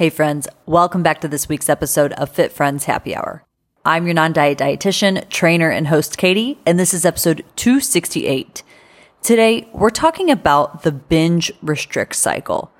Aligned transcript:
Hey, 0.00 0.08
friends, 0.08 0.48
welcome 0.64 1.02
back 1.02 1.20
to 1.20 1.28
this 1.28 1.46
week's 1.46 1.68
episode 1.68 2.14
of 2.14 2.30
Fit 2.30 2.52
Friends 2.52 2.84
Happy 2.84 3.14
Hour. 3.14 3.44
I'm 3.84 4.06
your 4.06 4.14
non 4.14 4.32
diet 4.32 4.56
dietitian, 4.56 5.28
trainer, 5.28 5.68
and 5.68 5.88
host, 5.88 6.16
Katie, 6.16 6.58
and 6.64 6.80
this 6.80 6.94
is 6.94 7.04
episode 7.04 7.44
268. 7.56 8.62
Today, 9.20 9.68
we're 9.74 9.90
talking 9.90 10.30
about 10.30 10.84
the 10.84 10.90
binge 10.90 11.52
restrict 11.60 12.16
cycle. 12.16 12.72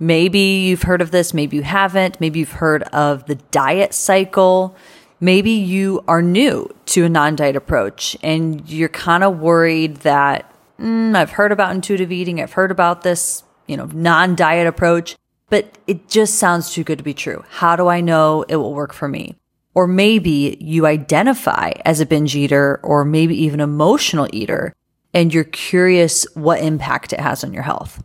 Maybe 0.00 0.40
you've 0.40 0.82
heard 0.82 1.00
of 1.00 1.12
this, 1.12 1.32
maybe 1.32 1.56
you 1.56 1.62
haven't. 1.62 2.20
Maybe 2.20 2.40
you've 2.40 2.50
heard 2.50 2.82
of 2.92 3.26
the 3.26 3.36
diet 3.36 3.94
cycle. 3.94 4.74
Maybe 5.20 5.52
you 5.52 6.02
are 6.08 6.20
new 6.20 6.68
to 6.86 7.04
a 7.04 7.08
non 7.08 7.36
diet 7.36 7.54
approach 7.54 8.16
and 8.24 8.68
you're 8.68 8.88
kind 8.88 9.22
of 9.22 9.38
worried 9.38 9.98
that 9.98 10.52
mm, 10.80 11.14
I've 11.14 11.30
heard 11.30 11.52
about 11.52 11.76
intuitive 11.76 12.10
eating, 12.10 12.40
I've 12.40 12.54
heard 12.54 12.72
about 12.72 13.02
this, 13.02 13.44
you 13.68 13.76
know, 13.76 13.86
non 13.86 14.34
diet 14.34 14.66
approach 14.66 15.14
but 15.48 15.78
it 15.86 16.08
just 16.08 16.34
sounds 16.34 16.72
too 16.72 16.84
good 16.84 16.98
to 16.98 17.04
be 17.04 17.14
true. 17.14 17.44
How 17.48 17.76
do 17.76 17.88
I 17.88 18.00
know 18.00 18.44
it 18.48 18.56
will 18.56 18.74
work 18.74 18.92
for 18.92 19.08
me? 19.08 19.36
Or 19.74 19.86
maybe 19.86 20.56
you 20.60 20.86
identify 20.86 21.72
as 21.84 22.00
a 22.00 22.06
binge 22.06 22.34
eater 22.34 22.80
or 22.82 23.04
maybe 23.04 23.36
even 23.42 23.60
emotional 23.60 24.28
eater 24.32 24.74
and 25.12 25.32
you're 25.32 25.44
curious 25.44 26.26
what 26.34 26.60
impact 26.60 27.12
it 27.12 27.20
has 27.20 27.44
on 27.44 27.52
your 27.52 27.62
health. 27.62 28.02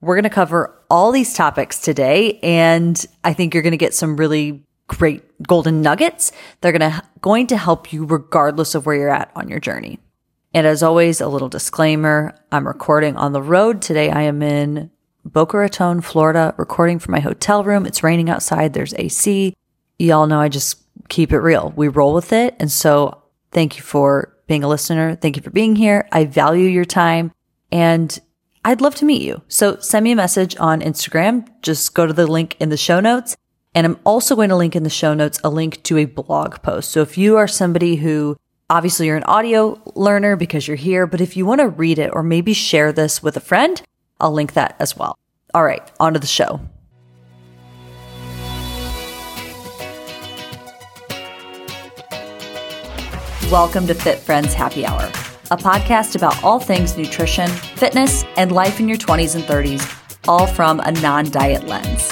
We're 0.00 0.16
going 0.16 0.24
to 0.24 0.30
cover 0.30 0.78
all 0.90 1.12
these 1.12 1.34
topics 1.34 1.80
today 1.80 2.38
and 2.42 3.04
I 3.24 3.32
think 3.32 3.54
you're 3.54 3.62
going 3.62 3.72
to 3.72 3.78
get 3.78 3.94
some 3.94 4.16
really 4.16 4.64
great 4.88 5.22
golden 5.46 5.80
nuggets. 5.80 6.32
They're 6.60 6.72
going 6.72 6.92
to, 6.92 7.02
going 7.20 7.46
to 7.48 7.56
help 7.56 7.92
you 7.92 8.04
regardless 8.04 8.74
of 8.74 8.84
where 8.84 8.96
you're 8.96 9.08
at 9.08 9.30
on 9.34 9.48
your 9.48 9.60
journey. 9.60 9.98
And 10.54 10.66
as 10.66 10.82
always, 10.82 11.20
a 11.20 11.28
little 11.28 11.48
disclaimer. 11.48 12.34
I'm 12.50 12.66
recording 12.66 13.16
on 13.16 13.32
the 13.32 13.40
road. 13.40 13.80
Today 13.80 14.10
I 14.10 14.22
am 14.22 14.42
in 14.42 14.90
Boca 15.32 15.56
Raton, 15.56 16.02
Florida, 16.02 16.54
recording 16.58 16.98
from 16.98 17.12
my 17.12 17.20
hotel 17.20 17.64
room. 17.64 17.86
It's 17.86 18.02
raining 18.02 18.28
outside. 18.28 18.74
There's 18.74 18.92
AC. 18.94 19.56
Y'all 19.98 20.26
know 20.26 20.40
I 20.40 20.48
just 20.48 20.82
keep 21.08 21.32
it 21.32 21.38
real. 21.38 21.72
We 21.74 21.88
roll 21.88 22.12
with 22.12 22.34
it. 22.34 22.54
And 22.60 22.70
so 22.70 23.22
thank 23.50 23.76
you 23.76 23.82
for 23.82 24.36
being 24.46 24.62
a 24.62 24.68
listener. 24.68 25.14
Thank 25.14 25.36
you 25.36 25.42
for 25.42 25.50
being 25.50 25.74
here. 25.74 26.06
I 26.12 26.26
value 26.26 26.68
your 26.68 26.84
time 26.84 27.32
and 27.70 28.18
I'd 28.62 28.82
love 28.82 28.94
to 28.96 29.06
meet 29.06 29.22
you. 29.22 29.40
So 29.48 29.78
send 29.78 30.04
me 30.04 30.12
a 30.12 30.16
message 30.16 30.54
on 30.58 30.82
Instagram. 30.82 31.48
Just 31.62 31.94
go 31.94 32.06
to 32.06 32.12
the 32.12 32.26
link 32.26 32.56
in 32.60 32.68
the 32.68 32.76
show 32.76 33.00
notes. 33.00 33.34
And 33.74 33.86
I'm 33.86 33.98
also 34.04 34.36
going 34.36 34.50
to 34.50 34.56
link 34.56 34.76
in 34.76 34.82
the 34.82 34.90
show 34.90 35.14
notes 35.14 35.40
a 35.42 35.48
link 35.48 35.82
to 35.84 35.96
a 35.96 36.04
blog 36.04 36.62
post. 36.62 36.90
So 36.90 37.00
if 37.00 37.16
you 37.16 37.38
are 37.38 37.48
somebody 37.48 37.96
who 37.96 38.36
obviously 38.68 39.06
you're 39.06 39.16
an 39.16 39.24
audio 39.24 39.80
learner 39.94 40.36
because 40.36 40.68
you're 40.68 40.76
here, 40.76 41.06
but 41.06 41.22
if 41.22 41.38
you 41.38 41.46
want 41.46 41.62
to 41.62 41.68
read 41.68 41.98
it 41.98 42.10
or 42.12 42.22
maybe 42.22 42.52
share 42.52 42.92
this 42.92 43.22
with 43.22 43.34
a 43.38 43.40
friend, 43.40 43.80
I'll 44.20 44.32
link 44.32 44.52
that 44.52 44.76
as 44.78 44.94
well. 44.94 45.18
All 45.54 45.64
right, 45.64 45.82
on 46.00 46.14
to 46.14 46.18
the 46.18 46.26
show. 46.26 46.60
Welcome 53.50 53.86
to 53.88 53.94
Fit 53.94 54.18
Friends 54.18 54.54
Happy 54.54 54.86
Hour, 54.86 55.04
a 55.50 55.58
podcast 55.58 56.16
about 56.16 56.42
all 56.42 56.58
things 56.58 56.96
nutrition, 56.96 57.50
fitness, 57.50 58.24
and 58.38 58.50
life 58.50 58.80
in 58.80 58.88
your 58.88 58.96
20s 58.96 59.34
and 59.34 59.44
30s, 59.44 60.26
all 60.26 60.46
from 60.46 60.80
a 60.80 60.90
non 60.90 61.30
diet 61.30 61.66
lens. 61.66 62.08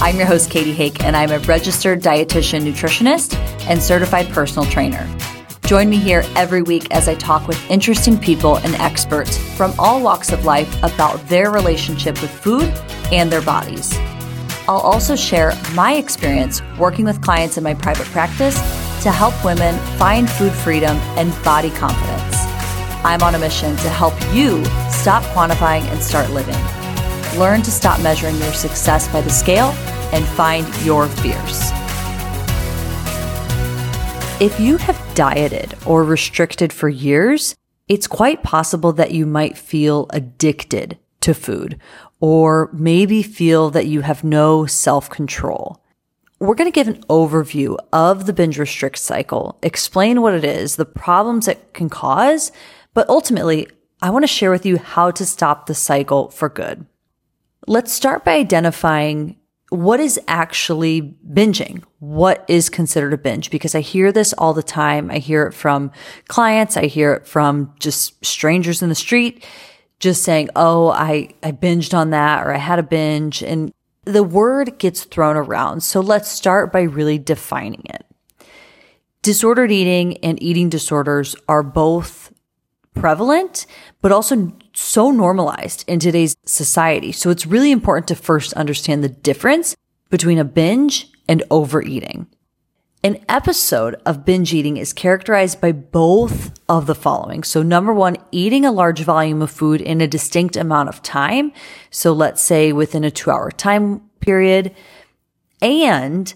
I'm 0.00 0.16
your 0.16 0.24
host, 0.24 0.50
Katie 0.50 0.72
Hake, 0.72 1.04
and 1.04 1.14
I'm 1.14 1.32
a 1.32 1.38
registered 1.40 2.00
dietitian 2.00 2.62
nutritionist 2.62 3.34
and 3.68 3.82
certified 3.82 4.30
personal 4.30 4.64
trainer. 4.70 5.06
Join 5.70 5.88
me 5.88 5.98
here 5.98 6.24
every 6.34 6.62
week 6.62 6.88
as 6.90 7.06
I 7.06 7.14
talk 7.14 7.46
with 7.46 7.70
interesting 7.70 8.18
people 8.18 8.56
and 8.56 8.74
experts 8.74 9.38
from 9.56 9.72
all 9.78 10.02
walks 10.02 10.32
of 10.32 10.44
life 10.44 10.76
about 10.82 11.24
their 11.28 11.52
relationship 11.52 12.20
with 12.20 12.32
food 12.32 12.64
and 13.12 13.30
their 13.30 13.40
bodies. 13.40 13.94
I'll 14.66 14.80
also 14.80 15.14
share 15.14 15.52
my 15.74 15.94
experience 15.94 16.60
working 16.76 17.04
with 17.04 17.22
clients 17.22 17.56
in 17.56 17.62
my 17.62 17.74
private 17.74 18.08
practice 18.08 18.56
to 19.04 19.12
help 19.12 19.44
women 19.44 19.78
find 19.96 20.28
food 20.28 20.52
freedom 20.54 20.96
and 21.16 21.32
body 21.44 21.70
confidence. 21.70 22.34
I'm 23.04 23.22
on 23.22 23.36
a 23.36 23.38
mission 23.38 23.76
to 23.76 23.90
help 23.90 24.14
you 24.34 24.64
stop 24.90 25.22
quantifying 25.36 25.82
and 25.82 26.02
start 26.02 26.30
living. 26.30 26.58
Learn 27.38 27.62
to 27.62 27.70
stop 27.70 28.02
measuring 28.02 28.34
your 28.38 28.54
success 28.54 29.06
by 29.06 29.20
the 29.20 29.30
scale 29.30 29.68
and 30.12 30.26
find 30.26 30.66
your 30.84 31.06
fears. 31.06 31.70
If 34.40 34.58
you 34.58 34.78
have 34.78 35.14
dieted 35.14 35.74
or 35.84 36.02
restricted 36.02 36.72
for 36.72 36.88
years, 36.88 37.54
it's 37.88 38.06
quite 38.06 38.42
possible 38.42 38.90
that 38.94 39.10
you 39.10 39.26
might 39.26 39.58
feel 39.58 40.06
addicted 40.08 40.98
to 41.20 41.34
food 41.34 41.78
or 42.20 42.70
maybe 42.72 43.22
feel 43.22 43.68
that 43.68 43.84
you 43.84 44.00
have 44.00 44.24
no 44.24 44.64
self 44.64 45.10
control. 45.10 45.84
We're 46.38 46.54
going 46.54 46.72
to 46.72 46.74
give 46.74 46.88
an 46.88 47.02
overview 47.10 47.76
of 47.92 48.24
the 48.24 48.32
binge 48.32 48.58
restrict 48.58 48.96
cycle, 48.96 49.58
explain 49.62 50.22
what 50.22 50.32
it 50.32 50.44
is, 50.44 50.76
the 50.76 50.86
problems 50.86 51.46
it 51.46 51.74
can 51.74 51.90
cause, 51.90 52.50
but 52.94 53.10
ultimately, 53.10 53.68
I 54.00 54.08
want 54.08 54.22
to 54.22 54.26
share 54.26 54.50
with 54.50 54.64
you 54.64 54.78
how 54.78 55.10
to 55.10 55.26
stop 55.26 55.66
the 55.66 55.74
cycle 55.74 56.30
for 56.30 56.48
good. 56.48 56.86
Let's 57.66 57.92
start 57.92 58.24
by 58.24 58.36
identifying 58.36 59.36
what 59.70 60.00
is 60.00 60.20
actually 60.28 61.16
binging? 61.32 61.82
What 62.00 62.44
is 62.48 62.68
considered 62.68 63.12
a 63.12 63.18
binge? 63.18 63.50
Because 63.50 63.74
I 63.74 63.80
hear 63.80 64.12
this 64.12 64.32
all 64.34 64.52
the 64.52 64.62
time. 64.62 65.10
I 65.10 65.18
hear 65.18 65.46
it 65.46 65.52
from 65.52 65.92
clients. 66.28 66.76
I 66.76 66.86
hear 66.86 67.14
it 67.14 67.26
from 67.26 67.72
just 67.78 68.24
strangers 68.24 68.82
in 68.82 68.88
the 68.88 68.94
street 68.94 69.44
just 70.00 70.24
saying, 70.24 70.50
Oh, 70.56 70.88
I, 70.88 71.34
I 71.42 71.52
binged 71.52 71.94
on 71.94 72.10
that 72.10 72.44
or 72.44 72.52
I 72.52 72.58
had 72.58 72.78
a 72.78 72.82
binge 72.82 73.42
and 73.42 73.72
the 74.04 74.24
word 74.24 74.78
gets 74.78 75.04
thrown 75.04 75.36
around. 75.36 75.82
So 75.82 76.00
let's 76.00 76.28
start 76.28 76.72
by 76.72 76.82
really 76.82 77.18
defining 77.18 77.82
it. 77.84 78.04
Disordered 79.22 79.70
eating 79.70 80.16
and 80.18 80.42
eating 80.42 80.68
disorders 80.68 81.36
are 81.48 81.62
both 81.62 82.32
prevalent, 82.94 83.66
but 84.00 84.10
also 84.10 84.52
so 84.80 85.10
normalized 85.10 85.84
in 85.86 85.98
today's 85.98 86.36
society. 86.46 87.12
So 87.12 87.30
it's 87.30 87.46
really 87.46 87.70
important 87.70 88.08
to 88.08 88.16
first 88.16 88.52
understand 88.54 89.04
the 89.04 89.08
difference 89.08 89.76
between 90.08 90.38
a 90.38 90.44
binge 90.44 91.10
and 91.28 91.42
overeating. 91.50 92.26
An 93.02 93.24
episode 93.28 93.94
of 94.04 94.26
binge 94.26 94.52
eating 94.52 94.76
is 94.76 94.92
characterized 94.92 95.60
by 95.60 95.72
both 95.72 96.58
of 96.68 96.86
the 96.86 96.94
following. 96.94 97.42
So 97.44 97.62
number 97.62 97.94
one, 97.94 98.18
eating 98.30 98.66
a 98.66 98.72
large 98.72 99.00
volume 99.00 99.40
of 99.40 99.50
food 99.50 99.80
in 99.80 100.02
a 100.02 100.06
distinct 100.06 100.56
amount 100.56 100.90
of 100.90 101.02
time. 101.02 101.52
So 101.90 102.12
let's 102.12 102.42
say 102.42 102.72
within 102.72 103.04
a 103.04 103.10
two 103.10 103.30
hour 103.30 103.50
time 103.50 104.00
period 104.20 104.74
and 105.62 106.34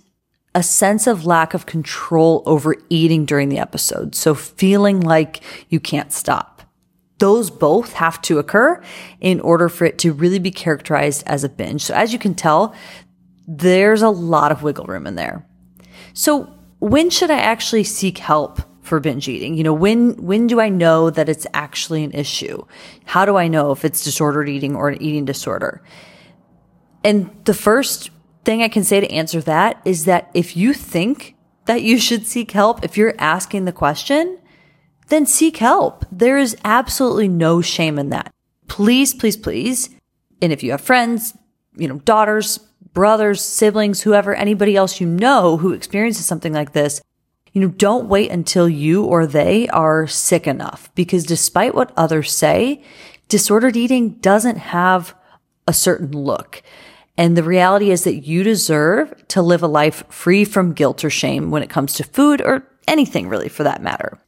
a 0.54 0.62
sense 0.62 1.06
of 1.06 1.27
lack 1.27 1.53
of 1.53 1.66
control 1.66 2.43
over 2.47 2.77
eating 2.88 3.27
during 3.27 3.49
the 3.49 3.59
episode. 3.59 4.15
So 4.15 4.34
feeling 4.34 5.00
like 5.00 5.43
you 5.69 5.81
can't 5.81 6.12
stop. 6.12 6.53
Those 7.24 7.48
both 7.48 7.94
have 7.94 8.20
to 8.28 8.38
occur 8.38 8.82
in 9.18 9.40
order 9.40 9.70
for 9.70 9.86
it 9.86 9.96
to 10.00 10.12
really 10.12 10.38
be 10.38 10.50
characterized 10.50 11.22
as 11.26 11.42
a 11.42 11.48
binge. 11.48 11.80
So 11.80 11.94
as 11.94 12.12
you 12.12 12.18
can 12.18 12.34
tell, 12.34 12.74
there's 13.48 14.02
a 14.02 14.10
lot 14.10 14.52
of 14.52 14.62
wiggle 14.62 14.84
room 14.84 15.06
in 15.06 15.14
there. 15.14 15.46
So 16.12 16.52
when 16.80 17.08
should 17.08 17.30
I 17.30 17.38
actually 17.38 17.84
seek 17.84 18.18
help 18.18 18.60
for 18.82 19.00
binge 19.00 19.26
eating? 19.26 19.54
You 19.54 19.64
know, 19.64 19.72
when, 19.72 20.22
when 20.22 20.46
do 20.46 20.60
I 20.60 20.68
know 20.68 21.08
that 21.08 21.30
it's 21.30 21.46
actually 21.54 22.04
an 22.04 22.12
issue? 22.12 22.62
How 23.06 23.24
do 23.24 23.36
I 23.36 23.48
know 23.48 23.72
if 23.72 23.86
it's 23.86 24.04
disordered 24.04 24.50
eating 24.50 24.76
or 24.76 24.91
an 24.91 25.00
eating 25.00 25.24
disorder? 25.24 25.82
And 27.02 27.30
the 27.46 27.54
first 27.54 28.10
thing 28.44 28.62
I 28.62 28.68
can 28.68 28.84
say 28.84 29.00
to 29.00 29.10
answer 29.10 29.41
that 29.41 29.80
is 29.86 30.04
that 30.04 30.30
if 30.34 30.58
you 30.58 30.74
think 30.74 31.36
that 31.64 31.80
you 31.80 31.98
should 31.98 32.26
seek 32.26 32.50
help, 32.50 32.84
if 32.84 32.98
you're 32.98 33.14
asking 33.18 33.64
the 33.64 33.72
question, 33.72 34.38
then 35.09 35.26
seek 35.26 35.59
help. 35.59 36.04
There 36.10 36.38
is 36.38 36.56
absolutely 36.65 37.28
no 37.28 37.60
shame 37.60 37.98
in 37.98 38.10
that. 38.10 38.32
Please, 38.69 39.15
please, 39.15 39.37
please. 39.37 39.91
And 40.41 40.53
if 40.53 40.62
you 40.62 40.70
have 40.72 40.81
friends, 40.81 41.37
you 41.76 41.88
know, 41.88 41.98
daughters, 42.00 42.59
brothers, 42.92 43.41
siblings, 43.42 44.03
whoever, 44.03 44.34
anybody 44.34 44.77
else 44.77 45.01
you 45.01 45.06
know 45.06 45.56
who 45.56 45.72
experiences 45.72 46.27
something 46.27 46.53
like 46.53 46.72
this, 46.72 47.03
you 47.53 47.60
know, 47.60 47.68
don't 47.68 48.09
wait 48.09 48.30
until 48.30 48.68
you 48.68 49.04
or 49.04 49.27
they 49.27 49.68
are 49.68 50.06
sick 50.06 50.47
enough 50.47 50.91
because 50.95 51.24
despite 51.24 51.74
what 51.74 51.92
others 51.97 52.33
say, 52.33 52.83
disordered 53.28 53.77
eating 53.77 54.10
doesn't 54.15 54.56
have 54.56 55.15
a 55.66 55.72
certain 55.72 56.10
look. 56.10 56.62
And 57.16 57.36
the 57.36 57.45
reality 57.45 57.91
is 57.91 58.04
that 58.04 58.27
you 58.27 58.42
deserve 58.42 59.15
to 59.28 59.41
live 59.41 59.62
a 59.62 59.68
life 59.68 60.04
free 60.09 60.45
from 60.45 60.72
guilt 60.72 61.04
or 61.04 61.10
shame 61.10 61.51
when 61.51 61.62
it 61.62 61.71
comes 61.71 61.95
to 61.95 62.04
food 62.04 62.41
or 62.41 62.66
anything 62.89 63.28
really 63.28 63.48
for 63.48 63.62
that 63.62 63.83
matter. 63.83 64.18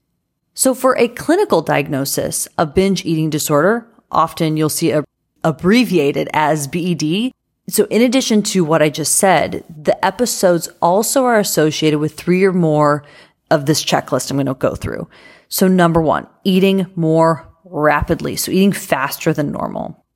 So 0.56 0.74
for 0.74 0.96
a 0.96 1.08
clinical 1.08 1.60
diagnosis 1.60 2.46
of 2.56 2.74
binge 2.74 3.04
eating 3.04 3.28
disorder, 3.28 3.86
often 4.10 4.56
you'll 4.56 4.70
see 4.70 4.90
a, 4.90 5.04
abbreviated 5.44 6.30
as 6.32 6.66
BED. 6.66 7.32
So 7.68 7.84
in 7.90 8.00
addition 8.00 8.42
to 8.44 8.64
what 8.64 8.80
I 8.80 8.88
just 8.88 9.16
said, 9.16 9.64
the 9.68 10.02
episodes 10.02 10.70
also 10.80 11.24
are 11.24 11.38
associated 11.38 11.98
with 11.98 12.14
three 12.14 12.42
or 12.42 12.54
more 12.54 13.04
of 13.50 13.66
this 13.66 13.84
checklist 13.84 14.30
I'm 14.30 14.38
going 14.38 14.46
to 14.46 14.54
go 14.54 14.74
through. 14.74 15.10
So 15.50 15.68
number 15.68 16.00
one, 16.00 16.26
eating 16.42 16.86
more 16.96 17.46
rapidly. 17.64 18.34
So 18.36 18.50
eating 18.50 18.72
faster 18.72 19.34
than 19.34 19.52
normal. 19.52 20.06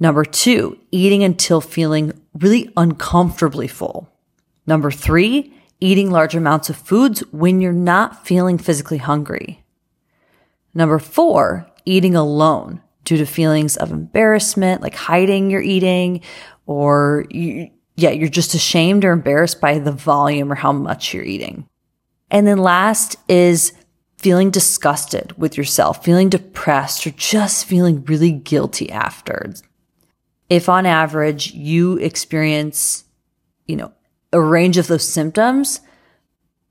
Number 0.00 0.24
two, 0.24 0.80
eating 0.90 1.22
until 1.22 1.60
feeling 1.60 2.12
really 2.34 2.72
uncomfortably 2.76 3.68
full. 3.68 4.12
Number 4.66 4.90
three, 4.90 5.54
eating 5.78 6.10
large 6.10 6.34
amounts 6.34 6.70
of 6.70 6.76
foods 6.76 7.20
when 7.30 7.60
you're 7.60 7.72
not 7.72 8.26
feeling 8.26 8.58
physically 8.58 8.98
hungry. 8.98 9.62
Number 10.76 10.98
four, 10.98 11.66
eating 11.86 12.14
alone 12.14 12.82
due 13.04 13.16
to 13.16 13.24
feelings 13.24 13.78
of 13.78 13.92
embarrassment, 13.92 14.82
like 14.82 14.94
hiding 14.94 15.50
your 15.50 15.62
eating, 15.62 16.20
or 16.66 17.24
you, 17.30 17.70
yeah, 17.96 18.10
you're 18.10 18.28
just 18.28 18.52
ashamed 18.52 19.02
or 19.02 19.12
embarrassed 19.12 19.58
by 19.58 19.78
the 19.78 19.90
volume 19.90 20.52
or 20.52 20.54
how 20.54 20.72
much 20.72 21.14
you're 21.14 21.24
eating. 21.24 21.66
And 22.30 22.46
then 22.46 22.58
last 22.58 23.16
is 23.26 23.72
feeling 24.18 24.50
disgusted 24.50 25.32
with 25.38 25.56
yourself, 25.56 26.04
feeling 26.04 26.28
depressed, 26.28 27.06
or 27.06 27.10
just 27.12 27.64
feeling 27.64 28.04
really 28.04 28.32
guilty 28.32 28.92
after. 28.92 29.54
If 30.50 30.68
on 30.68 30.84
average 30.84 31.54
you 31.54 31.96
experience, 31.96 33.04
you 33.66 33.76
know, 33.76 33.92
a 34.30 34.42
range 34.42 34.76
of 34.76 34.88
those 34.88 35.08
symptoms 35.08 35.80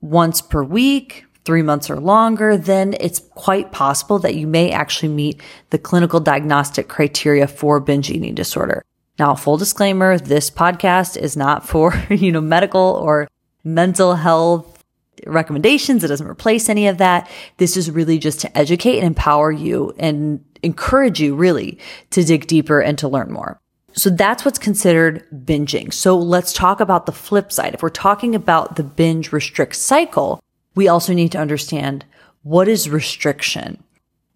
once 0.00 0.40
per 0.40 0.62
week, 0.62 1.26
three 1.46 1.62
months 1.62 1.88
or 1.88 1.98
longer, 1.98 2.56
then 2.56 2.94
it's 3.00 3.20
quite 3.34 3.72
possible 3.72 4.18
that 4.18 4.34
you 4.34 4.46
may 4.46 4.72
actually 4.72 5.08
meet 5.08 5.40
the 5.70 5.78
clinical 5.78 6.20
diagnostic 6.20 6.88
criteria 6.88 7.46
for 7.46 7.80
binge 7.80 8.10
eating 8.10 8.34
disorder. 8.34 8.84
Now, 9.18 9.34
full 9.34 9.56
disclaimer, 9.56 10.18
this 10.18 10.50
podcast 10.50 11.16
is 11.16 11.36
not 11.36 11.66
for, 11.66 11.94
you 12.10 12.32
know, 12.32 12.40
medical 12.40 13.00
or 13.02 13.28
mental 13.64 14.16
health 14.16 14.84
recommendations. 15.26 16.04
It 16.04 16.08
doesn't 16.08 16.26
replace 16.26 16.68
any 16.68 16.88
of 16.88 16.98
that. 16.98 17.30
This 17.56 17.76
is 17.76 17.90
really 17.90 18.18
just 18.18 18.40
to 18.40 18.58
educate 18.58 18.98
and 18.98 19.06
empower 19.06 19.50
you 19.50 19.94
and 19.98 20.44
encourage 20.62 21.20
you 21.20 21.34
really 21.34 21.78
to 22.10 22.24
dig 22.24 22.46
deeper 22.46 22.80
and 22.80 22.98
to 22.98 23.08
learn 23.08 23.32
more. 23.32 23.58
So 23.92 24.10
that's 24.10 24.44
what's 24.44 24.58
considered 24.58 25.26
binging. 25.32 25.90
So 25.90 26.18
let's 26.18 26.52
talk 26.52 26.80
about 26.80 27.06
the 27.06 27.12
flip 27.12 27.50
side. 27.50 27.72
If 27.72 27.82
we're 27.82 27.88
talking 27.88 28.34
about 28.34 28.76
the 28.76 28.82
binge 28.82 29.32
restrict 29.32 29.74
cycle, 29.74 30.38
we 30.76 30.86
also 30.86 31.12
need 31.12 31.32
to 31.32 31.38
understand 31.38 32.04
what 32.42 32.68
is 32.68 32.88
restriction. 32.88 33.82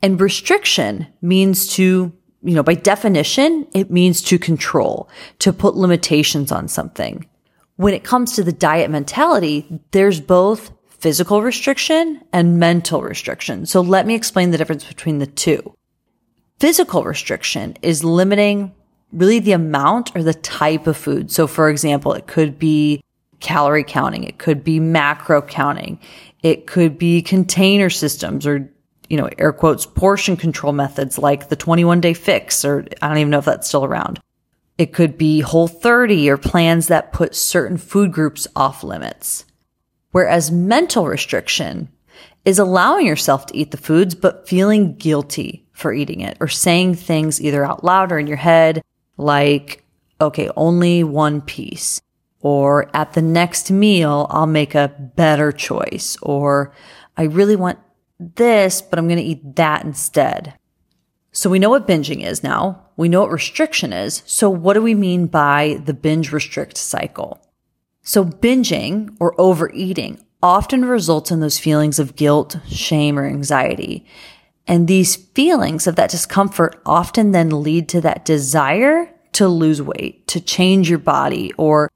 And 0.03 0.21
restriction 0.21 1.07
means 1.23 1.69
to, 1.75 2.13
you 2.43 2.55
know, 2.55 2.63
by 2.65 2.75
definition, 2.75 3.69
it 3.73 3.91
means 3.91 4.23
to 4.23 4.39
control, 4.39 5.09
to 5.39 5.53
put 5.53 5.77
limitations 5.77 6.51
on 6.51 6.67
something. 6.67 7.27
When 7.77 7.95
it 7.95 8.03
comes 8.03 8.33
to 8.33 8.43
the 8.43 8.53
diet 8.53 8.91
mentality, 8.91 9.81
there's 9.93 10.21
both 10.21 10.73
physical 10.89 11.43
restriction 11.43 12.21
and 12.33 12.59
mental 12.59 13.03
restriction. 13.03 13.67
So 13.67 13.81
let 13.81 14.07
me 14.07 14.15
explain 14.15 14.51
the 14.51 14.59
difference 14.59 14.85
between 14.85 15.19
the 15.19 15.27
two. 15.27 15.75
Physical 16.59 17.05
restriction 17.05 17.77
is 17.81 18.05
limiting 18.05 18.75
really 19.13 19.39
the 19.39 19.53
amount 19.53 20.15
or 20.15 20.23
the 20.23 20.35
type 20.35 20.87
of 20.87 20.97
food. 20.97 21.31
So 21.31 21.47
for 21.47 21.69
example, 21.69 22.13
it 22.13 22.27
could 22.27 22.59
be 22.59 23.03
calorie 23.41 23.85
counting. 23.85 24.25
It 24.25 24.39
could 24.39 24.63
be 24.63 24.81
macro 24.81 25.43
counting. 25.43 25.99
It 26.43 26.67
could 26.67 26.99
be 26.99 27.23
container 27.23 27.91
systems 27.91 28.47
or, 28.47 28.71
you 29.09 29.17
know, 29.17 29.29
air 29.39 29.53
quotes, 29.53 29.87
portion 29.87 30.37
control 30.37 30.73
methods 30.73 31.19
like 31.19 31.49
the 31.49 31.57
21 31.57 32.01
day 32.01 32.15
fix, 32.15 32.65
or 32.65 32.87
I 33.03 33.09
don't 33.09 33.19
even 33.19 33.31
know 33.31 33.39
if 33.39 33.45
that's 33.45 33.69
still 33.69 33.85
around. 33.85 34.21
It 34.79 34.93
could 34.93 35.19
be 35.19 35.41
whole 35.41 35.69
30 35.69 36.31
or 36.31 36.39
plans 36.39 36.87
that 36.89 37.13
put 37.13 37.35
certain 37.35 37.77
food 37.77 38.13
groups 38.13 38.47
off 38.57 38.83
limits. 38.83 39.45
Whereas 40.13 40.51
mental 40.51 41.07
restriction 41.07 41.91
is 42.45 42.59
allowing 42.59 43.07
yourself 43.07 43.47
to 43.47 43.57
eat 43.57 43.71
the 43.71 43.77
foods, 43.77 44.15
but 44.15 44.49
feeling 44.49 44.97
guilty 44.97 45.67
for 45.73 45.93
eating 45.93 46.21
it 46.21 46.37
or 46.41 46.49
saying 46.49 46.95
things 46.95 47.41
either 47.41 47.65
out 47.65 47.85
loud 47.85 48.13
or 48.13 48.19
in 48.19 48.27
your 48.27 48.37
head 48.37 48.83
like, 49.17 49.85
okay, 50.21 50.51
only 50.57 51.05
one 51.05 51.41
piece 51.43 52.01
or 52.41 52.91
at 52.95 53.13
the 53.13 53.23
next 53.23 53.71
meal, 53.71 54.27
I'll 54.31 54.47
make 54.47 54.75
a 54.75 54.95
better 55.17 55.53
choice 55.53 56.17
or 56.23 56.73
I 57.17 57.25
really 57.25 57.57
want 57.57 57.79
this, 58.19 58.83
but 58.83 58.99
I'm 58.99 59.09
going 59.09 59.19
to 59.19 59.25
eat 59.25 59.57
that 59.57 59.85
instead. 59.85 60.55
So 61.33 61.49
we 61.49 61.59
know 61.59 61.71
what 61.71 61.87
binging 61.87 62.25
is 62.25 62.43
now. 62.43 62.87
We 62.97 63.09
know 63.09 63.21
what 63.21 63.31
restriction 63.31 63.93
is. 63.93 64.23
So 64.27 64.51
what 64.51 64.75
do 64.75 64.83
we 64.83 64.95
mean 64.95 65.27
by 65.27 65.81
the 65.85 65.95
binge 65.95 66.33
restrict 66.33 66.77
cycle? 66.77 67.41
So 68.03 68.25
binging 68.25 69.17
or 69.21 69.39
overeating 69.41 70.25
often 70.43 70.85
results 70.85 71.31
in 71.31 71.41
those 71.41 71.59
feelings 71.59 71.99
of 71.99 72.17
guilt, 72.17 72.57
shame, 72.67 73.19
or 73.19 73.27
anxiety. 73.27 74.07
And 74.67 74.89
these 74.89 75.17
feelings 75.17 75.87
of 75.87 75.97
that 75.97 76.11
discomfort 76.11 76.81
often 76.87 77.33
then 77.33 77.63
lead 77.63 77.89
to 77.91 78.01
that 78.01 78.25
desire 78.25 79.13
to 79.33 79.49
lose 79.49 79.83
weight, 79.83 80.27
to 80.29 80.41
change 80.41 80.89
your 80.89 80.99
body, 80.99 81.53
or 81.57 81.91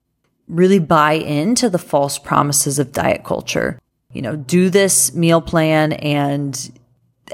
really 0.48 0.78
buy 0.78 1.12
into 1.12 1.68
the 1.68 1.78
false 1.78 2.18
promises 2.18 2.78
of 2.78 2.92
diet 2.92 3.24
culture. 3.24 3.78
You 4.12 4.22
know, 4.22 4.36
do 4.36 4.70
this 4.70 5.14
meal 5.14 5.40
plan 5.40 5.94
and 5.94 6.78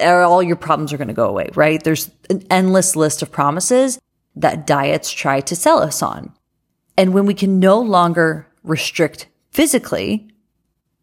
er, 0.01 0.23
all 0.23 0.43
your 0.43 0.57
problems 0.57 0.93
are 0.93 0.97
going 0.97 1.09
to 1.09 1.15
go 1.15 1.29
away, 1.29 1.51
right? 1.55 1.83
There's 1.83 2.11
an 2.29 2.45
endless 2.51 2.97
list 2.97 3.23
of 3.23 3.31
promises 3.31 4.01
that 4.37 4.67
diets 4.67 5.11
try 5.11 5.41
to 5.41 5.57
sell 5.57 5.81
us 5.81 6.03
on. 6.03 6.33
And 6.97 7.13
when 7.13 7.27
we 7.27 7.35
can 7.35 7.59
no 7.59 7.81
longer 7.81 8.47
restrict 8.63 9.27
physically, 9.51 10.29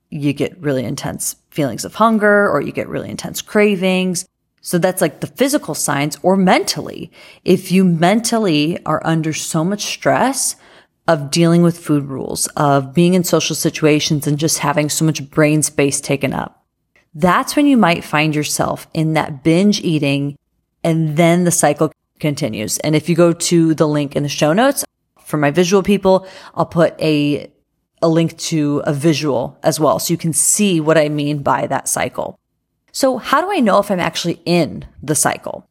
you 0.09 0.33
get 0.33 0.57
really 0.59 0.85
intense 0.85 1.35
feelings 1.49 1.83
of 1.83 1.95
hunger 1.95 2.49
or 2.49 2.61
you 2.61 2.71
get 2.71 2.87
really 2.87 3.09
intense 3.09 3.41
cravings. 3.41 4.25
So 4.61 4.77
that's 4.77 5.01
like 5.01 5.19
the 5.19 5.27
physical 5.27 5.75
signs 5.75 6.17
or 6.23 6.37
mentally. 6.37 7.11
If 7.43 7.71
you 7.71 7.83
mentally 7.83 8.83
are 8.85 9.01
under 9.05 9.33
so 9.33 9.63
much 9.63 9.83
stress 9.83 10.55
of 11.07 11.31
dealing 11.31 11.61
with 11.63 11.77
food 11.79 12.05
rules, 12.05 12.47
of 12.57 12.93
being 12.93 13.13
in 13.13 13.23
social 13.23 13.55
situations 13.55 14.27
and 14.27 14.37
just 14.37 14.59
having 14.59 14.89
so 14.89 15.05
much 15.05 15.29
brain 15.29 15.63
space 15.63 16.01
taken 16.01 16.33
up, 16.33 16.65
that's 17.13 17.55
when 17.55 17.65
you 17.65 17.77
might 17.77 18.03
find 18.03 18.35
yourself 18.35 18.87
in 18.93 19.13
that 19.13 19.43
binge 19.43 19.81
eating 19.81 20.37
and 20.83 21.17
then 21.17 21.43
the 21.43 21.51
cycle 21.51 21.91
continues. 22.19 22.77
And 22.79 22.95
if 22.95 23.09
you 23.09 23.15
go 23.15 23.33
to 23.33 23.73
the 23.73 23.87
link 23.87 24.15
in 24.15 24.23
the 24.23 24.29
show 24.29 24.53
notes, 24.53 24.85
for 25.27 25.37
my 25.37 25.51
visual 25.51 25.83
people, 25.83 26.25
I'll 26.55 26.65
put 26.65 26.99
a, 27.01 27.51
a 28.01 28.07
link 28.07 28.37
to 28.37 28.81
a 28.85 28.93
visual 28.93 29.57
as 29.61 29.79
well. 29.79 29.99
So 29.99 30.13
you 30.13 30.17
can 30.17 30.31
see 30.31 30.79
what 30.79 30.97
I 30.97 31.09
mean 31.09 31.43
by 31.43 31.67
that 31.67 31.89
cycle. 31.89 32.39
So 32.93 33.17
how 33.17 33.41
do 33.41 33.51
I 33.51 33.59
know 33.59 33.79
if 33.79 33.91
I'm 33.91 33.99
actually 33.99 34.41
in 34.45 34.85
the 35.03 35.15
cycle? 35.15 35.67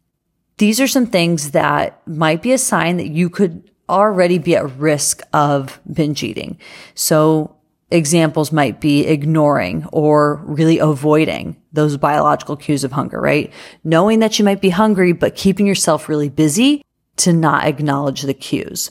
These 0.58 0.80
are 0.80 0.86
some 0.86 1.06
things 1.06 1.52
that 1.52 2.06
might 2.06 2.42
be 2.42 2.52
a 2.52 2.58
sign 2.58 2.98
that 2.98 3.08
you 3.08 3.30
could 3.30 3.70
already 3.88 4.38
be 4.38 4.56
at 4.56 4.76
risk 4.78 5.22
of 5.32 5.80
binge 5.92 6.22
eating. 6.22 6.58
So 6.94 7.56
examples 7.90 8.50
might 8.50 8.80
be 8.80 9.06
ignoring 9.06 9.86
or 9.92 10.42
really 10.44 10.78
avoiding 10.78 11.60
those 11.72 11.96
biological 11.96 12.56
cues 12.56 12.84
of 12.84 12.92
hunger, 12.92 13.20
right? 13.20 13.52
Knowing 13.84 14.18
that 14.20 14.38
you 14.38 14.44
might 14.44 14.60
be 14.60 14.70
hungry, 14.70 15.12
but 15.12 15.36
keeping 15.36 15.66
yourself 15.66 16.08
really 16.08 16.28
busy 16.28 16.82
to 17.16 17.32
not 17.32 17.64
acknowledge 17.64 18.22
the 18.22 18.34
cues. 18.34 18.90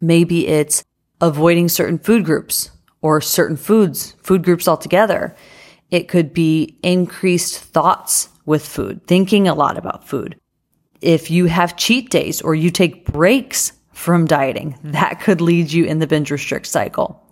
Maybe 0.00 0.48
it's 0.48 0.82
avoiding 1.20 1.68
certain 1.68 1.98
food 1.98 2.24
groups 2.24 2.70
or 3.02 3.20
certain 3.20 3.56
foods, 3.56 4.16
food 4.22 4.42
groups 4.42 4.66
altogether. 4.66 5.36
It 5.90 6.08
could 6.08 6.32
be 6.32 6.78
increased 6.82 7.58
thoughts 7.58 8.28
with 8.46 8.66
food, 8.66 9.06
thinking 9.06 9.46
a 9.48 9.54
lot 9.54 9.76
about 9.76 10.08
food. 10.08 10.36
If 11.00 11.30
you 11.30 11.46
have 11.46 11.76
cheat 11.76 12.10
days 12.10 12.40
or 12.40 12.54
you 12.54 12.70
take 12.70 13.06
breaks 13.06 13.72
from 14.00 14.26
dieting, 14.26 14.78
that 14.82 15.20
could 15.20 15.42
lead 15.42 15.70
you 15.70 15.84
in 15.84 15.98
the 15.98 16.06
binge 16.06 16.30
restrict 16.30 16.66
cycle. 16.66 17.22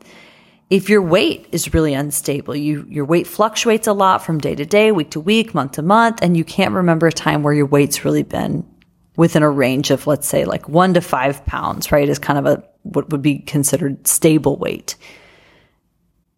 If 0.68 0.90
your 0.90 1.00
weight 1.00 1.48
is 1.50 1.72
really 1.72 1.94
unstable, 1.94 2.54
you, 2.54 2.84
your 2.90 3.06
weight 3.06 3.26
fluctuates 3.26 3.87
a 3.87 3.94
lot 3.94 4.22
from 4.22 4.38
day 4.38 4.54
to 4.54 4.66
day, 4.66 4.92
week 4.92 5.12
to 5.12 5.20
week, 5.20 5.54
month 5.54 5.72
to 5.72 5.82
month, 5.82 6.18
and 6.20 6.37
you 6.37 6.44
can't 6.44 6.75
remember 6.75 7.06
a 7.06 7.12
time 7.12 7.42
where 7.42 7.54
your 7.54 7.64
weight's 7.64 8.04
really 8.04 8.22
been 8.22 8.68
within 9.16 9.42
a 9.42 9.48
range 9.50 9.90
of, 9.90 10.06
let's 10.06 10.28
say, 10.28 10.44
like 10.44 10.68
one 10.68 10.92
to 10.92 11.00
five 11.00 11.42
pounds, 11.46 11.90
right? 11.90 12.06
Is 12.06 12.18
kind 12.18 12.38
of 12.38 12.44
a, 12.44 12.62
what 12.82 13.10
would 13.10 13.22
be 13.22 13.38
considered 13.38 14.06
stable 14.06 14.58
weight. 14.58 14.94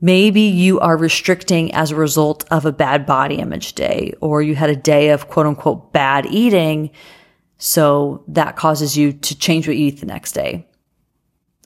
Maybe 0.01 0.43
you 0.43 0.79
are 0.79 0.97
restricting 0.97 1.75
as 1.75 1.91
a 1.91 1.97
result 1.97 2.45
of 2.53 2.65
a 2.65 2.73
bad 2.73 3.05
body 3.05 3.35
image 3.35 3.73
day, 3.73 4.15
or 4.21 4.43
you 4.43 4.55
had 4.55 4.71
a 4.71 4.77
day 4.77 5.11
of 5.11 5.27
quote 5.27 5.47
unquote 5.47 5.93
bad 5.93 6.27
eating. 6.27 6.93
So 7.61 8.25
that 8.27 8.57
causes 8.57 8.97
you 8.97 9.13
to 9.13 9.39
change 9.39 9.69
what 9.69 9.77
you 9.77 9.89
eat 9.89 10.01
the 10.01 10.07
next 10.07 10.33
day. 10.33 10.67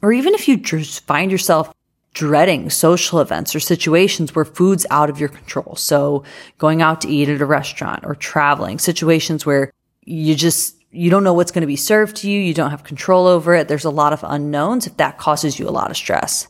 Or 0.02 0.12
even 0.12 0.34
if 0.34 0.48
you 0.48 0.56
just 0.56 1.06
find 1.06 1.30
yourself 1.30 1.72
dreading 2.14 2.68
social 2.68 3.20
events 3.20 3.54
or 3.54 3.60
situations 3.60 4.34
where 4.34 4.44
food's 4.44 4.86
out 4.90 5.08
of 5.08 5.18
your 5.18 5.28
control. 5.28 5.76
So 5.76 6.24
going 6.58 6.82
out 6.82 7.00
to 7.02 7.08
eat 7.08 7.28
at 7.28 7.40
a 7.40 7.46
restaurant 7.46 8.04
or 8.04 8.14
traveling, 8.14 8.78
situations 8.78 9.46
where 9.46 9.72
you 10.02 10.34
just 10.34 10.76
you 10.90 11.10
don't 11.10 11.24
know 11.24 11.32
what's 11.32 11.50
going 11.50 11.62
to 11.62 11.66
be 11.66 11.76
served 11.76 12.16
to 12.16 12.30
you. 12.30 12.40
You 12.40 12.54
don't 12.54 12.70
have 12.70 12.84
control 12.84 13.26
over 13.26 13.54
it. 13.54 13.66
There's 13.66 13.84
a 13.84 13.90
lot 13.90 14.12
of 14.12 14.24
unknowns 14.24 14.86
if 14.86 14.96
that 14.98 15.18
causes 15.18 15.58
you 15.58 15.68
a 15.68 15.70
lot 15.70 15.90
of 15.90 15.96
stress. 15.96 16.48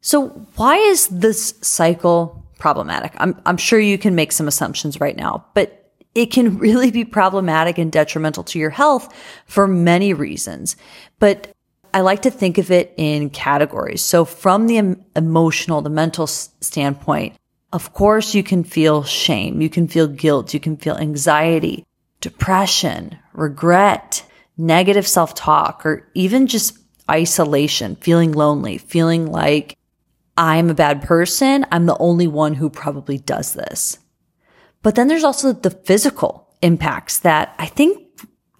So 0.00 0.28
why 0.56 0.76
is 0.76 1.08
this 1.08 1.54
cycle 1.60 2.44
problematic? 2.58 3.12
I'm, 3.16 3.40
I'm 3.46 3.56
sure 3.56 3.80
you 3.80 3.98
can 3.98 4.14
make 4.14 4.32
some 4.32 4.46
assumptions 4.46 5.00
right 5.00 5.16
now, 5.16 5.46
but 5.54 5.79
it 6.14 6.26
can 6.26 6.58
really 6.58 6.90
be 6.90 7.04
problematic 7.04 7.78
and 7.78 7.92
detrimental 7.92 8.44
to 8.44 8.58
your 8.58 8.70
health 8.70 9.14
for 9.46 9.66
many 9.66 10.12
reasons. 10.12 10.76
But 11.18 11.52
I 11.92 12.00
like 12.00 12.22
to 12.22 12.30
think 12.30 12.58
of 12.58 12.70
it 12.70 12.94
in 12.96 13.30
categories. 13.30 14.02
So 14.02 14.24
from 14.24 14.66
the 14.66 14.96
emotional, 15.16 15.82
the 15.82 15.90
mental 15.90 16.26
standpoint, 16.26 17.36
of 17.72 17.92
course 17.92 18.34
you 18.34 18.42
can 18.42 18.64
feel 18.64 19.02
shame. 19.04 19.60
You 19.60 19.70
can 19.70 19.88
feel 19.88 20.08
guilt. 20.08 20.54
You 20.54 20.60
can 20.60 20.76
feel 20.76 20.96
anxiety, 20.96 21.86
depression, 22.20 23.18
regret, 23.32 24.24
negative 24.56 25.06
self-talk, 25.06 25.86
or 25.86 26.08
even 26.14 26.46
just 26.46 26.78
isolation, 27.10 27.96
feeling 27.96 28.32
lonely, 28.32 28.78
feeling 28.78 29.26
like 29.26 29.76
I'm 30.36 30.70
a 30.70 30.74
bad 30.74 31.02
person. 31.02 31.66
I'm 31.72 31.86
the 31.86 31.98
only 31.98 32.26
one 32.26 32.54
who 32.54 32.70
probably 32.70 33.18
does 33.18 33.54
this. 33.54 33.98
But 34.82 34.94
then 34.94 35.08
there's 35.08 35.24
also 35.24 35.52
the 35.52 35.70
physical 35.70 36.54
impacts 36.62 37.18
that 37.20 37.54
I 37.58 37.66
think 37.66 38.06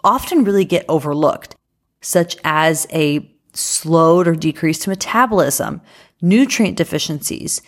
often 0.05 0.45
really 0.45 0.65
get 0.65 0.85
overlooked, 0.89 1.57
such 2.01 2.37
as 2.45 2.87
a 2.93 3.31
slowed 3.53 4.29
or 4.29 4.35
decreased 4.35 4.87
metabolism, 4.87 5.81
nutrient 6.23 6.77
deficiencies, 6.77 7.63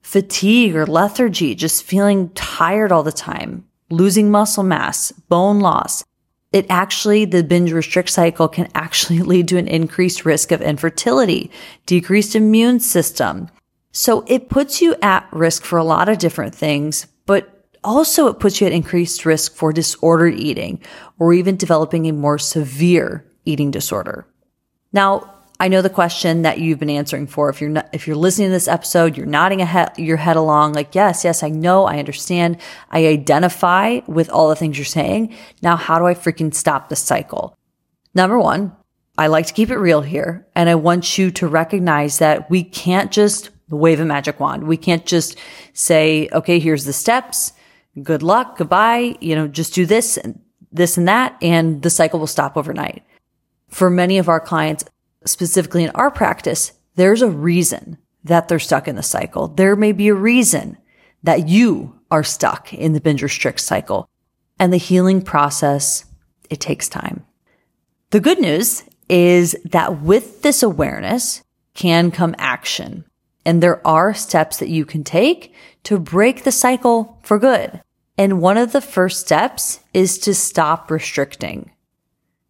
fatigue 0.00 0.74
or 0.74 0.86
lethargy, 0.86 1.54
just 1.54 1.82
feeling 1.82 2.30
tired 2.30 2.92
all 2.92 3.02
the 3.02 3.12
time, 3.12 3.64
losing 3.90 4.30
muscle 4.30 4.62
mass, 4.62 5.12
bone 5.12 5.60
loss. 5.60 6.04
It 6.50 6.66
actually, 6.70 7.26
the 7.26 7.42
binge 7.42 7.72
restrict 7.72 8.08
cycle 8.08 8.48
can 8.48 8.68
actually 8.74 9.18
lead 9.22 9.48
to 9.48 9.58
an 9.58 9.68
increased 9.68 10.24
risk 10.24 10.50
of 10.50 10.62
infertility, 10.62 11.50
decreased 11.84 12.34
immune 12.34 12.80
system. 12.80 13.50
So 13.92 14.24
it 14.26 14.48
puts 14.48 14.80
you 14.80 14.94
at 15.02 15.28
risk 15.32 15.64
for 15.64 15.78
a 15.78 15.84
lot 15.84 16.08
of 16.08 16.18
different 16.18 16.54
things, 16.54 17.06
but 17.26 17.57
also, 17.84 18.28
it 18.28 18.40
puts 18.40 18.60
you 18.60 18.66
at 18.66 18.72
increased 18.72 19.24
risk 19.24 19.54
for 19.54 19.72
disordered 19.72 20.34
eating 20.34 20.80
or 21.18 21.32
even 21.32 21.56
developing 21.56 22.06
a 22.06 22.12
more 22.12 22.38
severe 22.38 23.24
eating 23.44 23.70
disorder. 23.70 24.26
Now, 24.92 25.34
I 25.60 25.68
know 25.68 25.82
the 25.82 25.90
question 25.90 26.42
that 26.42 26.58
you've 26.58 26.78
been 26.78 26.90
answering 26.90 27.26
for. 27.26 27.50
If 27.50 27.60
you're 27.60 27.70
not, 27.70 27.88
if 27.92 28.06
you're 28.06 28.16
listening 28.16 28.48
to 28.48 28.52
this 28.52 28.68
episode, 28.68 29.16
you're 29.16 29.26
nodding 29.26 29.66
your 29.96 30.16
head 30.16 30.36
along 30.36 30.74
like, 30.74 30.94
yes, 30.94 31.24
yes, 31.24 31.42
I 31.42 31.48
know, 31.48 31.84
I 31.84 31.98
understand. 31.98 32.58
I 32.90 33.06
identify 33.06 34.00
with 34.06 34.30
all 34.30 34.48
the 34.48 34.56
things 34.56 34.78
you're 34.78 34.84
saying. 34.84 35.34
Now, 35.60 35.76
how 35.76 35.98
do 35.98 36.06
I 36.06 36.14
freaking 36.14 36.54
stop 36.54 36.88
this 36.88 37.00
cycle? 37.00 37.58
Number 38.14 38.38
one, 38.38 38.72
I 39.16 39.26
like 39.26 39.46
to 39.46 39.52
keep 39.52 39.70
it 39.70 39.78
real 39.78 40.00
here. 40.00 40.46
And 40.54 40.68
I 40.68 40.76
want 40.76 41.18
you 41.18 41.32
to 41.32 41.48
recognize 41.48 42.18
that 42.18 42.48
we 42.48 42.62
can't 42.62 43.10
just 43.10 43.50
wave 43.68 43.98
a 43.98 44.04
magic 44.04 44.38
wand. 44.38 44.64
We 44.64 44.76
can't 44.76 45.04
just 45.04 45.36
say, 45.72 46.28
okay, 46.32 46.60
here's 46.60 46.84
the 46.84 46.92
steps 46.92 47.52
good 48.04 48.22
luck, 48.22 48.58
goodbye, 48.58 49.16
you 49.20 49.34
know, 49.34 49.48
just 49.48 49.74
do 49.74 49.86
this 49.86 50.16
and 50.16 50.40
this 50.70 50.96
and 50.96 51.08
that, 51.08 51.36
and 51.42 51.82
the 51.82 51.90
cycle 51.90 52.20
will 52.20 52.26
stop 52.26 52.56
overnight. 52.56 53.02
For 53.68 53.90
many 53.90 54.18
of 54.18 54.28
our 54.28 54.40
clients, 54.40 54.84
specifically 55.24 55.84
in 55.84 55.90
our 55.90 56.10
practice, 56.10 56.72
there's 56.96 57.22
a 57.22 57.30
reason 57.30 57.98
that 58.24 58.48
they're 58.48 58.58
stuck 58.58 58.88
in 58.88 58.96
the 58.96 59.02
cycle. 59.02 59.48
There 59.48 59.76
may 59.76 59.92
be 59.92 60.08
a 60.08 60.14
reason 60.14 60.76
that 61.22 61.48
you 61.48 61.98
are 62.10 62.24
stuck 62.24 62.72
in 62.72 62.92
the 62.92 63.00
binge 63.00 63.22
restrict 63.22 63.60
cycle. 63.60 64.08
And 64.58 64.72
the 64.72 64.78
healing 64.78 65.22
process, 65.22 66.04
it 66.50 66.60
takes 66.60 66.88
time. 66.88 67.24
The 68.10 68.20
good 68.20 68.40
news 68.40 68.82
is 69.08 69.56
that 69.64 70.02
with 70.02 70.42
this 70.42 70.62
awareness 70.62 71.42
can 71.74 72.10
come 72.10 72.34
action. 72.38 73.04
And 73.44 73.62
there 73.62 73.86
are 73.86 74.12
steps 74.14 74.58
that 74.58 74.68
you 74.68 74.84
can 74.84 75.04
take 75.04 75.54
to 75.84 75.98
break 75.98 76.44
the 76.44 76.52
cycle 76.52 77.18
for 77.22 77.38
good. 77.38 77.80
And 78.18 78.42
one 78.42 78.58
of 78.58 78.72
the 78.72 78.80
first 78.80 79.20
steps 79.20 79.78
is 79.94 80.18
to 80.18 80.34
stop 80.34 80.90
restricting. 80.90 81.70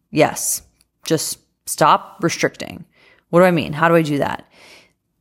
Yes, 0.09 0.63
just 1.05 1.37
stop 1.67 2.17
restricting. 2.21 2.85
What 3.29 3.41
do 3.41 3.45
I 3.45 3.51
mean? 3.51 3.73
How 3.73 3.87
do 3.87 3.95
I 3.95 4.01
do 4.01 4.17
that? 4.17 4.49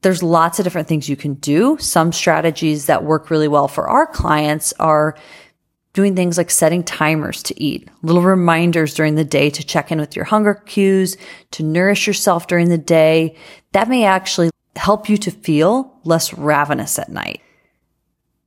There's 0.00 0.22
lots 0.22 0.58
of 0.58 0.64
different 0.64 0.88
things 0.88 1.08
you 1.08 1.16
can 1.16 1.34
do. 1.34 1.76
Some 1.78 2.12
strategies 2.12 2.86
that 2.86 3.04
work 3.04 3.30
really 3.30 3.48
well 3.48 3.68
for 3.68 3.88
our 3.88 4.06
clients 4.06 4.72
are 4.80 5.16
doing 5.92 6.14
things 6.14 6.38
like 6.38 6.50
setting 6.50 6.84
timers 6.84 7.42
to 7.42 7.62
eat, 7.62 7.88
little 8.02 8.22
reminders 8.22 8.94
during 8.94 9.16
the 9.16 9.24
day 9.24 9.50
to 9.50 9.66
check 9.66 9.90
in 9.90 9.98
with 9.98 10.14
your 10.14 10.24
hunger 10.24 10.54
cues, 10.54 11.16
to 11.50 11.62
nourish 11.62 12.06
yourself 12.06 12.46
during 12.46 12.68
the 12.68 12.78
day. 12.78 13.36
That 13.72 13.88
may 13.88 14.04
actually 14.04 14.50
help 14.76 15.08
you 15.08 15.18
to 15.18 15.30
feel 15.30 15.98
less 16.04 16.32
ravenous 16.32 16.98
at 16.98 17.10
night. 17.10 17.42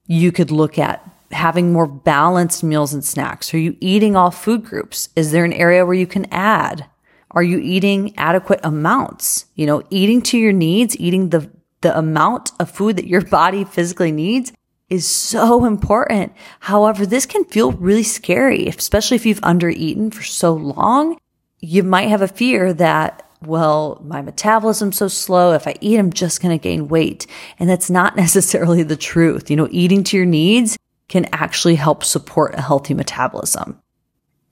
You 0.08 0.32
could 0.32 0.50
look 0.50 0.80
at 0.80 1.11
having 1.34 1.74
more 1.74 1.88
balanced 1.88 2.64
meals 2.64 2.94
and 2.94 3.04
snacks? 3.04 3.54
Are 3.54 3.60
you 3.60 3.76
eating 3.80 4.16
all 4.16 4.32
food 4.32 4.64
groups? 4.64 5.10
Is 5.16 5.32
there 5.32 5.46
an 5.46 5.54
area 5.54 5.86
where 5.86 5.96
you 5.96 6.08
can 6.08 6.26
add? 6.32 6.86
Are 7.32 7.44
you 7.44 7.60
eating 7.60 8.18
adequate 8.18 8.60
amounts? 8.64 9.46
You 9.56 9.66
know, 9.66 9.84
eating 9.90 10.22
to 10.24 10.38
your 10.38 10.52
needs, 10.52 10.98
eating 10.98 11.30
the, 11.30 11.50
the 11.82 11.98
amount 11.98 12.52
of 12.60 12.70
food 12.70 12.98
that 12.98 13.08
your 13.08 13.22
body 13.26 13.64
physically 13.64 14.12
needs 14.12 14.52
is 14.90 15.08
so 15.08 15.66
important. 15.66 16.34
However, 16.60 17.06
this 17.06 17.26
can 17.26 17.46
feel 17.46 17.72
really 17.72 18.04
scary, 18.04 18.68
especially 18.68 19.16
if 19.16 19.26
you've 19.26 19.42
undereaten 19.42 20.14
for 20.14 20.24
so 20.24 20.54
long. 20.54 21.18
You 21.62 21.84
might 21.84 22.10
have 22.10 22.22
a 22.22 22.28
fear 22.28 22.74
that 22.74 23.28
well, 23.44 24.00
my 24.06 24.22
metabolism's 24.22 24.98
so 24.98 25.08
slow. 25.08 25.54
If 25.54 25.68
I 25.68 25.74
eat, 25.82 25.98
I'm 25.98 26.14
just 26.14 26.42
going 26.42 26.58
to 26.58 26.62
gain 26.62 26.88
weight. 26.88 27.26
And 27.58 27.70
that's 27.70 27.90
not 27.90 28.16
necessarily 28.16 28.84
the 28.84 28.96
truth. 28.96 29.50
You 29.50 29.56
know, 29.56 29.68
eating 29.72 30.04
to 30.06 30.18
your 30.18 30.26
needs 30.26 30.78
can 31.12 31.28
actually 31.34 31.76
help 31.76 32.06
support 32.06 32.56
a 32.56 32.62
healthy 32.62 32.94
metabolism. 32.94 33.78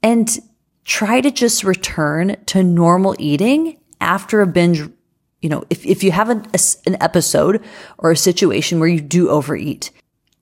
And 0.04 0.30
try 0.84 1.22
to 1.22 1.32
just 1.32 1.63
return 1.63 2.36
to 2.48 2.62
normal 2.62 3.16
eating 3.18 3.80
after 4.01 4.42
a 4.42 4.48
binge. 4.48 4.82
You 5.42 5.50
know, 5.50 5.63
if, 5.70 5.86
if 5.86 6.04
you 6.04 6.12
have 6.12 6.30
an, 6.30 6.46
a, 6.54 6.60
an 6.86 6.98
episode 7.01 7.63
or 7.98 8.12
a 8.12 8.18
situation 8.18 8.80
where 8.80 8.89
you 8.89 9.00
do 9.00 9.30
overeat, 9.30 9.92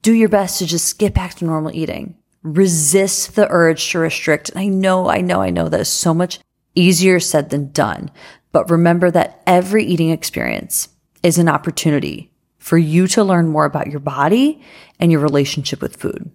do 0.01 0.11
your 0.11 0.27
best 0.27 0.57
to 0.57 0.65
just 0.65 0.97
get 0.97 1.13
back 1.13 1.35
to 1.35 1.45
normal 1.45 1.71
eating. 1.71 2.17
Resist 2.41 3.35
the 3.35 3.47
urge 3.51 3.91
to 3.91 3.99
restrict. 3.99 4.49
And 4.49 4.59
I 4.59 4.65
know, 4.65 5.07
I 5.07 5.21
know, 5.21 5.39
I 5.39 5.51
know 5.51 5.69
that 5.69 5.81
is 5.81 5.87
so 5.87 6.15
much 6.15 6.39
easier 6.73 7.19
said 7.19 7.51
than 7.51 7.71
done. 7.71 8.09
But 8.51 8.71
remember 8.71 9.11
that 9.11 9.43
every 9.45 9.85
eating 9.85 10.09
experience 10.09 10.89
is 11.21 11.37
an 11.37 11.47
opportunity 11.47 12.31
for 12.67 12.77
you 12.77 13.07
to 13.07 13.23
learn 13.23 13.47
more 13.47 13.63
about 13.63 13.87
your 13.87 14.01
body 14.01 14.61
and 14.99 15.09
your 15.09 15.21
relationship 15.21 15.81
with 15.81 15.95
food. 15.95 16.29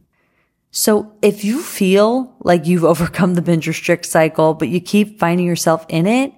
So 0.70 1.12
if 1.20 1.44
you 1.44 1.60
feel 1.60 2.34
like 2.40 2.66
you've 2.66 2.84
overcome 2.92 3.34
the 3.34 3.42
binge 3.42 3.68
restrict 3.68 4.06
cycle, 4.06 4.54
but 4.54 4.70
you 4.70 4.80
keep 4.80 5.18
finding 5.18 5.46
yourself 5.46 5.84
in 5.90 6.06
it, 6.06 6.32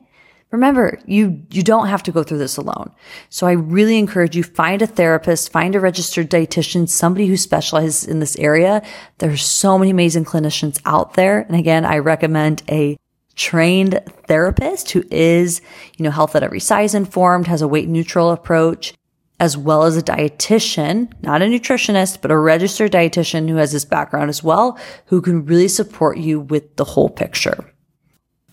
remember 0.50 0.98
you, 1.06 1.44
you 1.48 1.62
don't 1.62 1.86
have 1.86 2.02
to 2.02 2.10
go 2.10 2.24
through 2.24 2.38
this 2.38 2.56
alone. 2.56 2.90
So 3.30 3.46
I 3.46 3.52
really 3.52 3.96
encourage 3.96 4.34
you 4.34 4.42
find 4.42 4.82
a 4.82 4.86
therapist, 4.88 5.52
find 5.52 5.76
a 5.76 5.80
registered 5.80 6.28
dietitian, 6.28 6.88
somebody 6.88 7.28
who 7.28 7.36
specializes 7.36 8.04
in 8.04 8.18
this 8.18 8.36
area. 8.36 8.82
There's 9.18 9.42
so 9.44 9.78
many 9.78 9.92
amazing 9.92 10.24
clinicians 10.24 10.80
out 10.84 11.14
there. 11.14 11.38
And 11.38 11.54
again, 11.54 11.84
I 11.84 11.98
recommend 11.98 12.64
a 12.68 12.96
trained 13.36 14.00
therapist 14.26 14.90
who 14.90 15.04
is, 15.12 15.60
you 15.96 16.02
know, 16.02 16.10
health 16.10 16.34
at 16.34 16.42
every 16.42 16.58
size 16.58 16.96
informed, 16.96 17.46
has 17.46 17.62
a 17.62 17.68
weight 17.68 17.88
neutral 17.88 18.32
approach 18.32 18.92
as 19.40 19.56
well 19.56 19.82
as 19.82 19.96
a 19.96 20.02
dietitian, 20.02 21.12
not 21.22 21.42
a 21.42 21.46
nutritionist, 21.46 22.20
but 22.22 22.30
a 22.30 22.38
registered 22.38 22.92
dietitian 22.92 23.48
who 23.48 23.56
has 23.56 23.72
this 23.72 23.84
background 23.84 24.30
as 24.30 24.42
well, 24.42 24.78
who 25.06 25.20
can 25.20 25.44
really 25.44 25.68
support 25.68 26.18
you 26.18 26.40
with 26.40 26.76
the 26.76 26.84
whole 26.84 27.10
picture. 27.10 27.64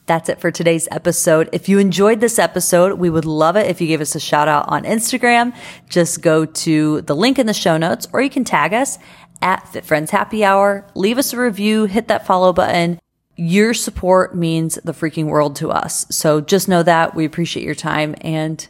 That's 0.07 0.27
it 0.27 0.41
for 0.41 0.51
today's 0.51 0.87
episode. 0.91 1.47
If 1.53 1.69
you 1.69 1.77
enjoyed 1.77 2.19
this 2.19 2.39
episode, 2.39 2.99
we 2.99 3.09
would 3.09 3.25
love 3.25 3.55
it 3.55 3.67
if 3.67 3.79
you 3.79 3.87
gave 3.87 4.01
us 4.01 4.15
a 4.15 4.19
shout 4.19 4.47
out 4.47 4.67
on 4.67 4.83
Instagram. 4.83 5.55
Just 5.87 6.21
go 6.21 6.45
to 6.45 7.01
the 7.01 7.15
link 7.15 7.37
in 7.37 7.45
the 7.45 7.53
show 7.53 7.77
notes 7.77 8.07
or 8.11 8.21
you 8.21 8.29
can 8.29 8.43
tag 8.43 8.73
us 8.73 8.97
at 9.41 9.67
Fit 9.69 9.85
Friends 9.85 10.11
Happy 10.11 10.43
Hour. 10.43 10.87
Leave 10.95 11.17
us 11.17 11.31
a 11.33 11.39
review, 11.39 11.85
hit 11.85 12.07
that 12.07 12.25
follow 12.25 12.51
button. 12.51 12.99
Your 13.37 13.73
support 13.73 14.35
means 14.35 14.75
the 14.83 14.91
freaking 14.91 15.27
world 15.27 15.55
to 15.57 15.69
us. 15.69 16.05
So 16.09 16.41
just 16.41 16.67
know 16.67 16.83
that 16.83 17.15
we 17.15 17.23
appreciate 17.23 17.65
your 17.65 17.75
time 17.75 18.15
and 18.21 18.67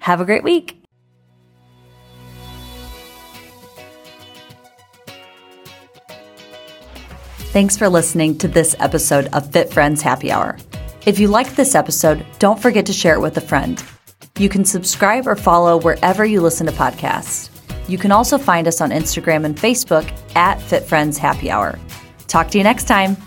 have 0.00 0.20
a 0.20 0.24
great 0.24 0.44
week. 0.44 0.81
Thanks 7.52 7.76
for 7.76 7.86
listening 7.90 8.38
to 8.38 8.48
this 8.48 8.74
episode 8.78 9.26
of 9.34 9.52
Fit 9.52 9.70
Friends 9.70 10.00
Happy 10.00 10.32
Hour. 10.32 10.56
If 11.04 11.18
you 11.18 11.28
liked 11.28 11.54
this 11.54 11.74
episode, 11.74 12.24
don't 12.38 12.58
forget 12.58 12.86
to 12.86 12.94
share 12.94 13.14
it 13.14 13.20
with 13.20 13.36
a 13.36 13.42
friend. 13.42 13.84
You 14.38 14.48
can 14.48 14.64
subscribe 14.64 15.26
or 15.26 15.36
follow 15.36 15.78
wherever 15.78 16.24
you 16.24 16.40
listen 16.40 16.66
to 16.66 16.72
podcasts. 16.72 17.50
You 17.90 17.98
can 17.98 18.10
also 18.10 18.38
find 18.38 18.66
us 18.66 18.80
on 18.80 18.88
Instagram 18.88 19.44
and 19.44 19.54
Facebook 19.54 20.10
at 20.34 20.62
Fit 20.62 20.84
Friends 20.84 21.18
Happy 21.18 21.50
Hour. 21.50 21.78
Talk 22.26 22.50
to 22.52 22.58
you 22.58 22.64
next 22.64 22.84
time. 22.84 23.18